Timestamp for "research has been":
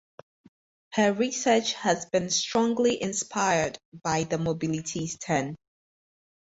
1.13-2.31